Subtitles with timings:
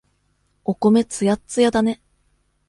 [0.65, 2.01] お米、つやっつやだね。